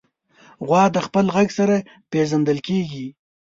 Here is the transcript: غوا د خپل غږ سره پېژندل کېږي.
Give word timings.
غوا 0.67 0.83
د 0.95 0.97
خپل 1.07 1.25
غږ 1.35 1.49
سره 1.59 1.75
پېژندل 2.11 2.57
کېږي. 2.67 3.07